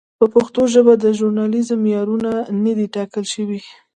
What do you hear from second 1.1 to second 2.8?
ژورنالېزم معیارونه نه